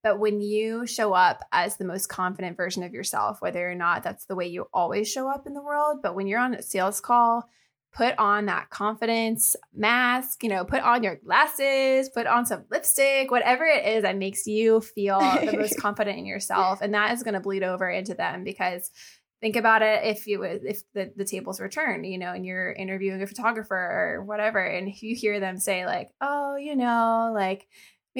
[0.02, 4.02] but when you show up as the most confident version of yourself, whether or not
[4.02, 6.62] that's the way you always show up in the world, but when you're on a
[6.62, 7.48] sales call,
[7.92, 13.30] put on that confidence mask, you know, put on your glasses, put on some lipstick,
[13.30, 16.80] whatever it is that makes you feel the most confident in yourself.
[16.80, 18.90] And that is going to bleed over into them because
[19.40, 22.72] think about it if you if the, the tables were turned you know and you're
[22.72, 27.66] interviewing a photographer or whatever and you hear them say like oh you know like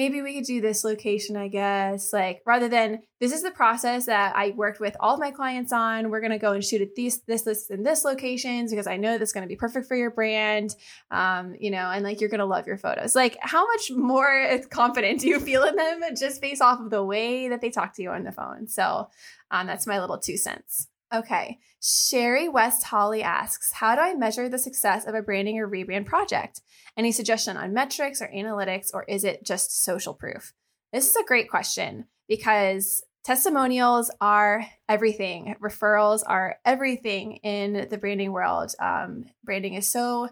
[0.01, 2.11] maybe we could do this location, I guess.
[2.11, 5.71] Like rather than this is the process that I worked with all of my clients
[5.71, 6.09] on.
[6.09, 9.19] We're gonna go and shoot at these this this and this locations because I know
[9.19, 10.73] that's gonna be perfect for your brand.
[11.11, 13.15] Um, you know, and like you're gonna love your photos.
[13.15, 17.03] Like how much more confident do you feel in them just based off of the
[17.03, 18.67] way that they talk to you on the phone?
[18.67, 19.07] So
[19.51, 20.87] um, that's my little two cents.
[21.13, 21.59] Okay.
[21.81, 26.05] Sherry West Holly asks, How do I measure the success of a branding or rebrand
[26.05, 26.61] project?
[26.95, 30.53] Any suggestion on metrics or analytics, or is it just social proof?
[30.93, 38.31] This is a great question because testimonials are everything, referrals are everything in the branding
[38.31, 38.73] world.
[38.79, 40.29] Um, branding is so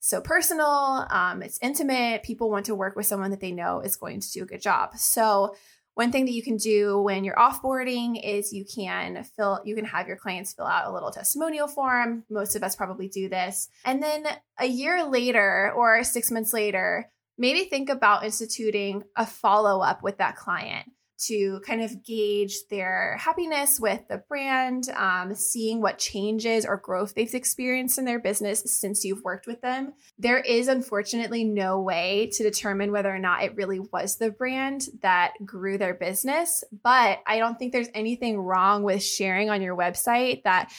[0.00, 2.22] so personal, um, it's intimate.
[2.22, 4.62] People want to work with someone that they know is going to do a good
[4.62, 4.96] job.
[4.96, 5.56] So
[5.98, 9.84] one thing that you can do when you're offboarding is you can fill, you can
[9.84, 12.22] have your clients fill out a little testimonial form.
[12.30, 13.68] Most of us probably do this.
[13.84, 14.24] And then
[14.60, 20.18] a year later or six months later, maybe think about instituting a follow up with
[20.18, 20.86] that client
[21.18, 27.14] to kind of gauge their happiness with the brand, um, seeing what changes or growth
[27.14, 29.92] they've experienced in their business since you've worked with them.
[30.18, 34.88] There is unfortunately no way to determine whether or not it really was the brand
[35.02, 39.76] that grew their business, but I don't think there's anything wrong with sharing on your
[39.76, 40.72] website that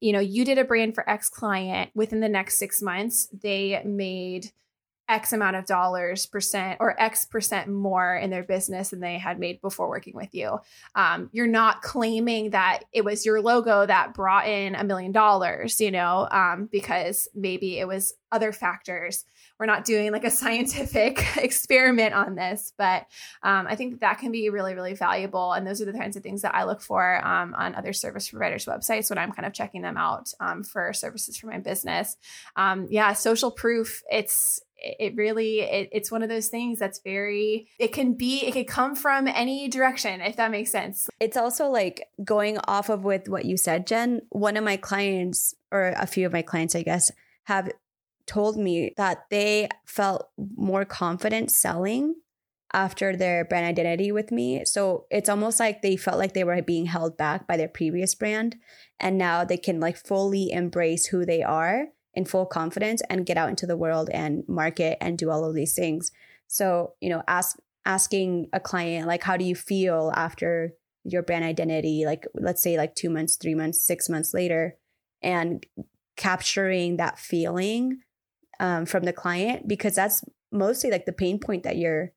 [0.00, 3.82] you know you did a brand for X client within the next 6 months they
[3.84, 4.52] made
[5.08, 9.38] X amount of dollars percent or X percent more in their business than they had
[9.38, 10.58] made before working with you.
[10.94, 15.80] Um, you're not claiming that it was your logo that brought in a million dollars,
[15.80, 19.24] you know, um, because maybe it was other factors.
[19.58, 23.06] We're not doing like a scientific experiment on this, but
[23.42, 25.52] um, I think that can be really, really valuable.
[25.52, 28.28] And those are the kinds of things that I look for um, on other service
[28.28, 32.16] providers' websites when I'm kind of checking them out um, for services for my business.
[32.56, 34.02] Um, yeah, social proof.
[34.10, 38.52] It's it really it, it's one of those things that's very it can be it
[38.52, 43.04] could come from any direction if that makes sense it's also like going off of
[43.04, 46.74] with what you said jen one of my clients or a few of my clients
[46.74, 47.10] i guess
[47.44, 47.70] have
[48.26, 52.14] told me that they felt more confident selling
[52.72, 54.64] after their brand identity with me.
[54.64, 58.14] So it's almost like they felt like they were being held back by their previous
[58.14, 58.56] brand.
[59.00, 63.36] And now they can like fully embrace who they are in full confidence and get
[63.36, 66.10] out into the world and market and do all of these things.
[66.46, 71.44] So, you know, ask asking a client like how do you feel after your brand
[71.44, 74.76] identity like let's say like 2 months, 3 months, 6 months later
[75.22, 75.64] and
[76.16, 78.00] capturing that feeling
[78.60, 82.12] um, from the client because that's mostly like the pain point that you're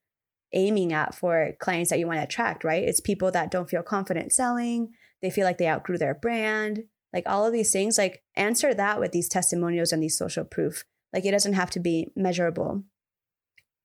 [0.54, 2.84] aiming at for clients that you want to attract, right?
[2.84, 7.24] It's people that don't feel confident selling, they feel like they outgrew their brand, like
[7.26, 7.98] all of these things.
[7.98, 10.84] Like answer that with these testimonials and these social proof.
[11.14, 12.84] Like it doesn't have to be measurable.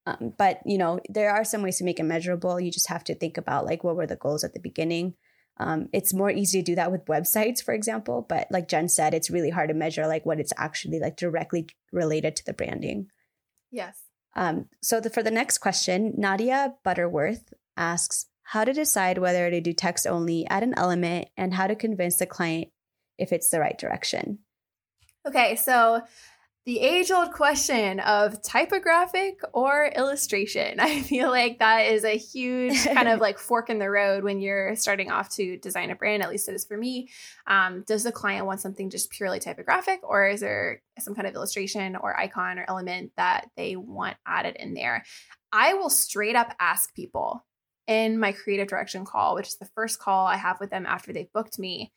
[0.06, 3.02] Um, but you know there are some ways to make it measurable you just have
[3.04, 5.14] to think about like what were the goals at the beginning
[5.58, 8.24] um, it's more easy to do that with websites, for example.
[8.28, 11.68] But like Jen said, it's really hard to measure like what it's actually like directly
[11.92, 13.08] related to the branding.
[13.70, 13.98] Yes.
[14.34, 19.60] Um, so the, for the next question, Nadia Butterworth asks how to decide whether to
[19.60, 22.68] do text only at an element and how to convince the client
[23.18, 24.38] if it's the right direction.
[25.26, 26.02] Okay, so
[26.66, 30.80] the age old question of typographic or illustration.
[30.80, 34.40] I feel like that is a huge kind of like fork in the road when
[34.40, 36.24] you're starting off to design a brand.
[36.24, 37.08] At least it is for me.
[37.46, 41.34] Um, does the client want something just purely typographic, or is there some kind of
[41.34, 45.04] illustration or icon or element that they want added in there?
[45.52, 47.46] I will straight up ask people
[47.86, 51.12] in my creative direction call, which is the first call I have with them after
[51.12, 51.92] they've booked me.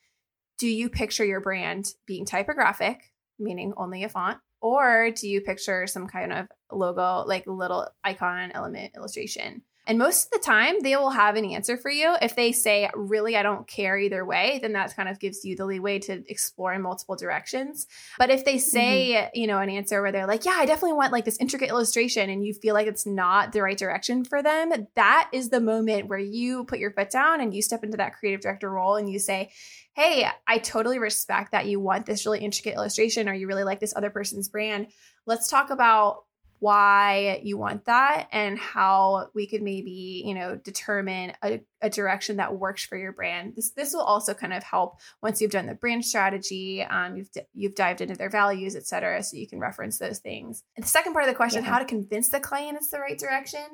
[0.60, 4.38] Do you picture your brand being typographic, meaning only a font?
[4.62, 9.62] Or do you picture some kind of logo, like little icon element illustration?
[9.88, 12.14] And most of the time, they will have an answer for you.
[12.22, 15.56] If they say, really, I don't care either way, then that kind of gives you
[15.56, 17.88] the leeway to explore in multiple directions.
[18.20, 19.30] But if they say, mm-hmm.
[19.34, 22.30] you know, an answer where they're like, yeah, I definitely want like this intricate illustration,
[22.30, 26.08] and you feel like it's not the right direction for them, that is the moment
[26.08, 29.10] where you put your foot down and you step into that creative director role and
[29.10, 29.50] you say,
[29.96, 33.80] hey, I totally respect that you want this really intricate illustration or you really like
[33.80, 34.88] this other person's brand.
[35.26, 36.24] Let's talk about
[36.60, 42.38] why you want that and how we could maybe you know determine a, a, direction
[42.38, 45.66] that works for your brand this this will also kind of help once you've done
[45.66, 49.98] the brand strategy um, you've you've dived into their values etc so you can reference
[50.00, 51.70] those things and the second part of the question yeah.
[51.70, 53.66] how to convince the client it's the right direction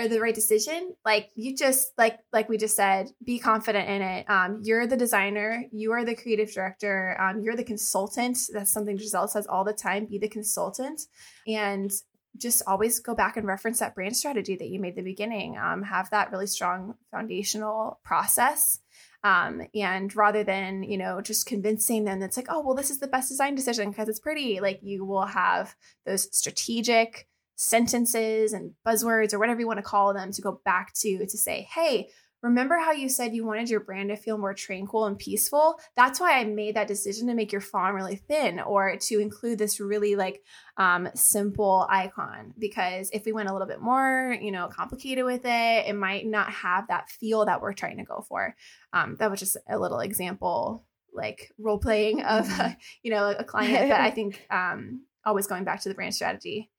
[0.00, 4.02] or the right decision like you just like like we just said be confident in
[4.02, 4.28] it.
[4.28, 8.38] Um, you're the designer you are the creative director um, you're the consultant.
[8.52, 11.02] That's something giselle says all the time be the consultant.
[11.46, 11.90] And
[12.36, 15.58] just always go back and reference that brand strategy that you made the beginning.
[15.58, 18.78] Um, have that really strong foundational process.
[19.22, 23.00] Um, and rather than you know just convincing them that's like oh well this is
[23.00, 25.74] the best design decision because it's pretty like you will have
[26.06, 27.28] those strategic
[27.60, 31.36] sentences and buzzwords or whatever you want to call them to go back to to
[31.36, 32.08] say, hey,
[32.42, 35.78] remember how you said you wanted your brand to feel more tranquil and peaceful?
[35.94, 39.58] That's why I made that decision to make your font really thin or to include
[39.58, 40.40] this really like
[40.78, 42.54] um, simple icon.
[42.58, 46.26] Because if we went a little bit more, you know, complicated with it, it might
[46.26, 48.56] not have that feel that we're trying to go for.
[48.94, 52.70] Um, that was just a little example like role playing of mm-hmm.
[53.02, 56.70] you know a client but i think um always going back to the brand strategy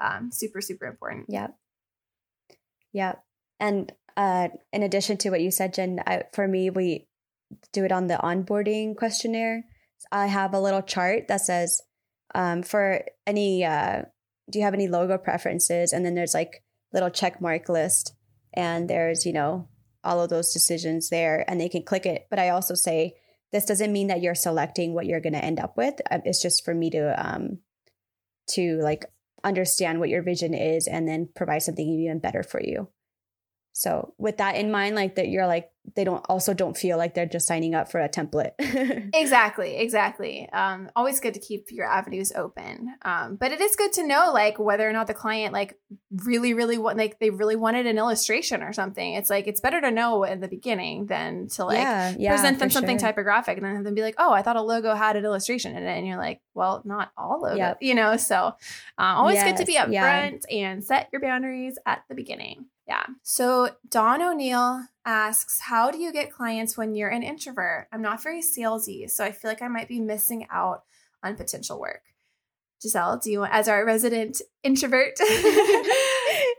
[0.00, 1.26] um, super super important.
[1.28, 1.54] Yep.
[2.92, 3.24] Yep.
[3.58, 7.06] And uh, in addition to what you said jen I, for me we
[7.72, 9.64] do it on the onboarding questionnaire.
[10.10, 11.80] I have a little chart that says
[12.34, 14.02] um, for any uh,
[14.50, 15.92] do you have any logo preferences?
[15.92, 18.14] And then there's like little check mark list
[18.54, 19.68] and there's you know
[20.02, 22.26] all of those decisions there and they can click it.
[22.30, 23.14] But i also say
[23.52, 26.00] this doesn't mean that you're selecting what you're going to end up with.
[26.10, 27.58] Uh, it's just for me to um
[28.50, 29.06] to like
[29.44, 32.88] understand what your vision is and then provide something even better for you.
[33.72, 37.14] So with that in mind, like that you're like they don't also don't feel like
[37.14, 38.52] they're just signing up for a template.
[39.14, 40.48] exactly, exactly.
[40.52, 42.94] Um, always good to keep your avenues open.
[43.02, 45.78] Um, but it is good to know like whether or not the client like
[46.24, 49.14] really, really want like they really wanted an illustration or something.
[49.14, 52.58] It's like it's better to know in the beginning than to like yeah, yeah, present
[52.58, 53.08] them something sure.
[53.08, 55.76] typographic and then have them be like, oh, I thought a logo had an illustration
[55.76, 57.78] in it, and you're like, well, not all logo, yep.
[57.80, 58.16] you know.
[58.16, 58.52] So uh,
[58.98, 60.70] always yes, good to be upfront yeah.
[60.70, 62.66] and set your boundaries at the beginning.
[62.90, 63.04] Yeah.
[63.22, 67.86] So Dawn O'Neill asks, How do you get clients when you're an introvert?
[67.92, 70.82] I'm not very salesy, so I feel like I might be missing out
[71.22, 72.02] on potential work.
[72.82, 75.12] Giselle, do you, as our resident introvert?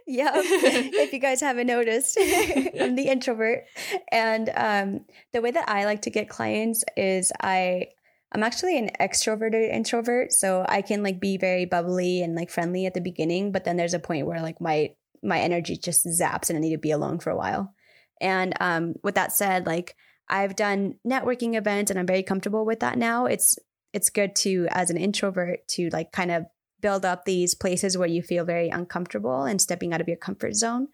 [0.07, 3.65] yeah, if you guys haven't noticed, I'm the introvert.
[4.09, 7.87] And um, the way that I like to get clients is I
[8.31, 12.85] I'm actually an extroverted introvert, so I can like be very bubbly and like friendly
[12.85, 14.91] at the beginning, but then there's a point where like my
[15.23, 17.73] my energy just zaps and I need to be alone for a while.
[18.19, 19.95] And um, with that said, like
[20.29, 23.25] I've done networking events and I'm very comfortable with that now.
[23.25, 23.57] It's
[23.93, 26.45] it's good to as an introvert to like kind of
[26.79, 30.55] build up these places where you feel very uncomfortable and stepping out of your comfort
[30.55, 30.87] zone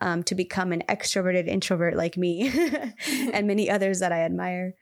[0.00, 2.50] um, to become an extroverted introvert like me
[3.32, 4.74] and many others that I admire.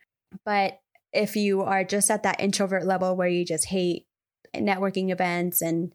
[0.45, 0.81] But
[1.13, 4.07] if you are just at that introvert level where you just hate
[4.55, 5.93] networking events and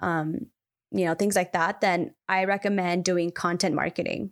[0.00, 0.46] um,
[0.90, 4.30] you know, things like that, then I recommend doing content marketing.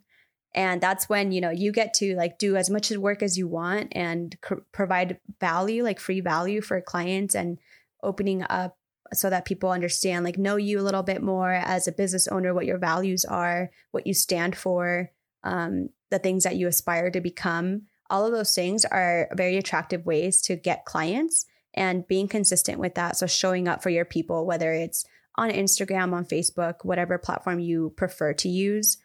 [0.54, 3.48] And that's when, you know, you get to like do as much work as you
[3.48, 4.36] want and
[4.72, 7.58] provide value, like free value for clients and
[8.02, 8.78] opening up
[9.12, 12.54] so that people understand, like, know you a little bit more as a business owner,
[12.54, 15.10] what your values are, what you stand for,
[15.42, 17.82] um, the things that you aspire to become.
[18.10, 22.94] All of those things are very attractive ways to get clients and being consistent with
[22.94, 23.16] that.
[23.16, 25.04] So, showing up for your people, whether it's
[25.36, 28.98] on Instagram, on Facebook, whatever platform you prefer to use.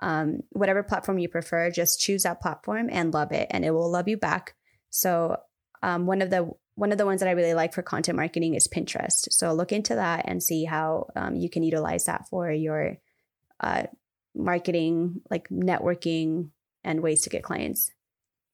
[0.00, 3.90] Um, whatever platform you prefer, just choose that platform and love it, and it will
[3.90, 4.54] love you back.
[4.90, 5.38] So,
[5.82, 8.54] um, one of the one of the ones that I really like for content marketing
[8.54, 9.30] is Pinterest.
[9.30, 12.96] So look into that and see how um, you can utilize that for your
[13.60, 13.84] uh,
[14.34, 16.50] marketing, like networking,
[16.82, 17.90] and ways to get clients.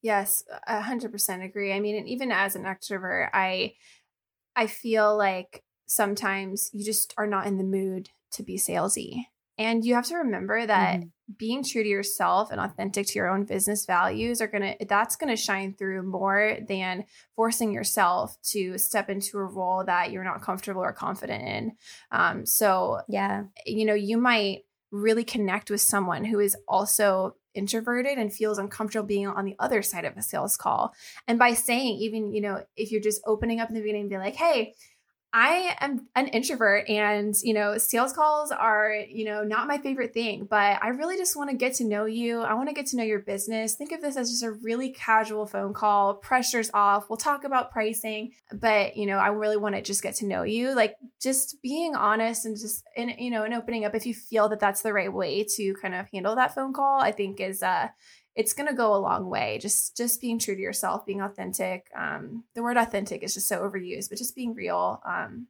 [0.02, 1.72] Yes, hundred percent agree.
[1.72, 3.74] I mean, and even as an extrovert, I
[4.56, 9.24] I feel like sometimes you just are not in the mood to be salesy.
[9.58, 11.08] And you have to remember that mm-hmm.
[11.36, 15.16] being true to yourself and authentic to your own business values are going to, that's
[15.16, 17.04] going to shine through more than
[17.36, 21.72] forcing yourself to step into a role that you're not comfortable or confident in.
[22.10, 24.60] Um, so, yeah, you know, you might
[24.90, 29.82] really connect with someone who is also introverted and feels uncomfortable being on the other
[29.82, 30.94] side of a sales call.
[31.28, 34.10] And by saying, even, you know, if you're just opening up in the beginning and
[34.10, 34.74] be like, hey,
[35.32, 40.12] I am an introvert and, you know, sales calls are, you know, not my favorite
[40.12, 42.40] thing, but I really just want to get to know you.
[42.40, 43.74] I want to get to know your business.
[43.74, 46.14] Think of this as just a really casual phone call.
[46.14, 47.08] Pressure's off.
[47.08, 50.42] We'll talk about pricing, but, you know, I really want to just get to know
[50.42, 50.74] you.
[50.74, 54.48] Like just being honest and just, and, you know, and opening up if you feel
[54.48, 57.62] that that's the right way to kind of handle that phone call, I think is,
[57.62, 57.88] uh,
[58.34, 61.86] it's going to go a long way just just being true to yourself being authentic
[61.96, 65.46] um, the word authentic is just so overused but just being real um,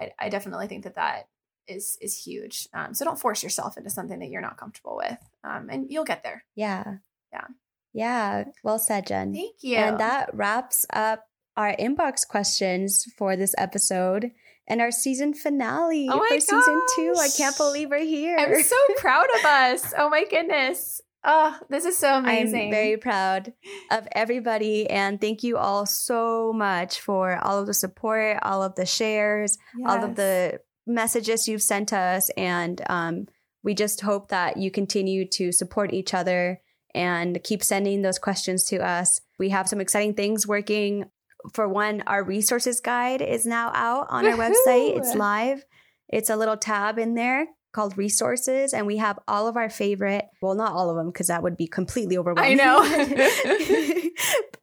[0.00, 1.28] I, I, definitely think that that
[1.66, 5.18] is is huge um, so don't force yourself into something that you're not comfortable with
[5.44, 6.96] um, and you'll get there yeah
[7.32, 7.46] yeah
[7.92, 11.24] yeah well said jen thank you and that wraps up
[11.56, 14.30] our inbox questions for this episode
[14.68, 16.42] and our season finale oh for gosh.
[16.42, 17.14] season two.
[17.18, 18.36] I can't believe we're here.
[18.38, 19.94] I'm so proud of us.
[19.96, 21.00] Oh my goodness.
[21.30, 22.64] Oh, this is so amazing.
[22.64, 23.52] I'm very proud
[23.90, 24.88] of everybody.
[24.88, 29.58] And thank you all so much for all of the support, all of the shares,
[29.76, 29.90] yes.
[29.90, 32.30] all of the messages you've sent us.
[32.30, 33.26] And um,
[33.62, 36.62] we just hope that you continue to support each other
[36.94, 39.20] and keep sending those questions to us.
[39.38, 41.10] We have some exciting things working.
[41.52, 44.40] For one, our resources guide is now out on Woo-hoo!
[44.40, 45.62] our website, it's live.
[46.08, 50.24] It's a little tab in there called resources and we have all of our favorite
[50.40, 52.58] well not all of them because that would be completely overwhelming.
[52.60, 54.10] i know.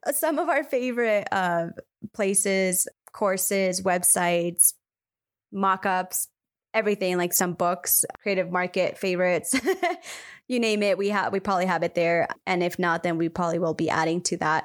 [0.12, 1.68] Some of our favorite uh,
[2.12, 4.74] places courses websites
[5.52, 6.28] mock-ups
[6.74, 9.58] everything like some books creative market favorites
[10.48, 13.28] you name it we have we probably have it there and if not then we
[13.28, 14.64] probably will be adding to that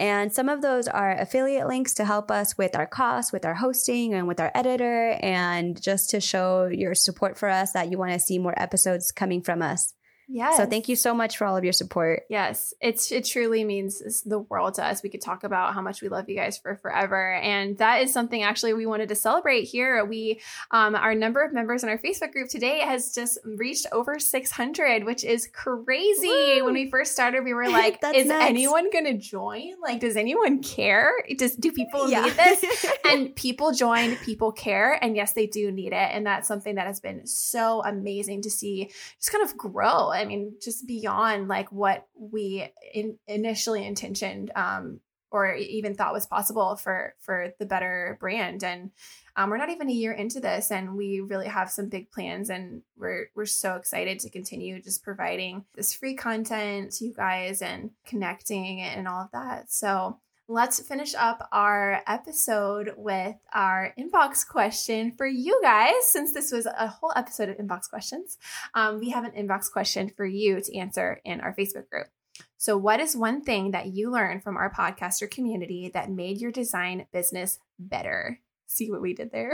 [0.00, 3.54] and some of those are affiliate links to help us with our costs, with our
[3.54, 7.98] hosting, and with our editor, and just to show your support for us that you
[7.98, 9.92] want to see more episodes coming from us.
[10.32, 10.56] Yes.
[10.56, 12.22] So thank you so much for all of your support.
[12.28, 15.02] Yes, it's it truly means the world to us.
[15.02, 18.12] We could talk about how much we love you guys for forever, and that is
[18.12, 20.04] something actually we wanted to celebrate here.
[20.04, 24.18] We um, our number of members in our Facebook group today has just reached over
[24.18, 26.28] 600, which is crazy.
[26.28, 26.64] Woo!
[26.64, 28.44] When we first started, we were like, "Is nuts.
[28.44, 29.72] anyone going to join?
[29.82, 31.10] Like, does anyone care?
[31.36, 32.22] Does do people Yeah.
[32.22, 36.46] need this?" and people join, people care, and yes, they do need it, and that's
[36.46, 40.12] something that has been so amazing to see just kind of grow.
[40.20, 45.00] I mean, just beyond like what we in, initially intentioned um,
[45.30, 48.64] or even thought was possible for for the better brand.
[48.64, 48.90] And
[49.36, 52.50] um, we're not even a year into this, and we really have some big plans,
[52.50, 57.62] and we're we're so excited to continue just providing this free content to you guys
[57.62, 59.72] and connecting and all of that.
[59.72, 60.18] So.
[60.52, 65.94] Let's finish up our episode with our inbox question for you guys.
[66.08, 68.36] Since this was a whole episode of inbox questions,
[68.74, 72.08] um, we have an inbox question for you to answer in our Facebook group.
[72.56, 76.50] So, what is one thing that you learned from our podcaster community that made your
[76.50, 78.40] design business better?
[78.72, 79.52] See what we did there?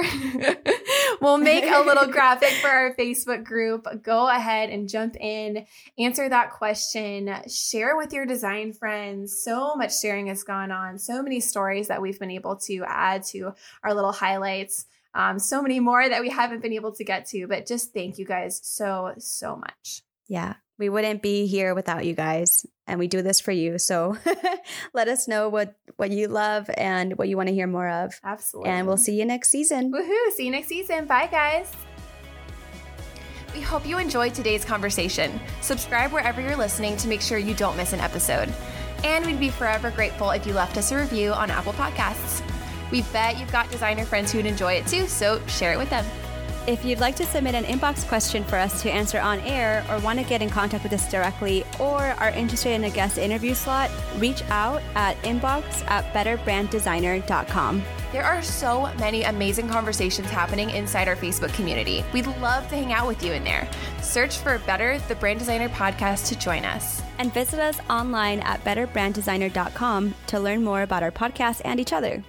[1.23, 3.87] we'll make a little graphic for our Facebook group.
[4.03, 5.67] Go ahead and jump in,
[5.99, 9.43] answer that question, share with your design friends.
[9.43, 13.23] So much sharing has gone on, so many stories that we've been able to add
[13.29, 14.85] to our little highlights.
[15.14, 18.19] Um, so many more that we haven't been able to get to, but just thank
[18.19, 20.03] you guys so, so much.
[20.29, 23.79] Yeah, we wouldn't be here without you guys, and we do this for you.
[23.79, 24.16] So
[24.95, 28.18] let us know what what you love and what you want to hear more of,
[28.22, 28.70] Absolutely.
[28.70, 29.93] and we'll see you next season.
[29.93, 30.33] Woohoo!
[30.35, 31.07] See you next season.
[31.07, 31.70] Bye, guys.
[33.55, 35.41] We hope you enjoyed today's conversation.
[35.62, 38.53] Subscribe wherever you're listening to make sure you don't miss an episode.
[39.03, 42.43] And we'd be forever grateful if you left us a review on Apple Podcasts.
[42.91, 46.05] We bet you've got designer friends who'd enjoy it too, so share it with them.
[46.67, 50.01] If you'd like to submit an inbox question for us to answer on air or
[50.01, 53.55] want to get in contact with us directly or are interested in a guest interview
[53.55, 53.89] slot,
[54.19, 57.85] reach out at inbox at betterbranddesigner.com.
[58.11, 62.05] There are so many amazing conversations happening inside our Facebook community.
[62.12, 63.69] We'd love to hang out with you in there.
[64.03, 67.01] Search for Better the Brand Designer podcast to join us.
[67.21, 72.25] And visit us online at betterbranddesigner.com to learn more about our podcast and each other.